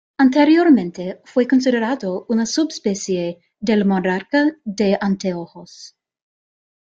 [0.17, 5.95] Anteriormente fue considerado una subespecie del monarca de anteojos.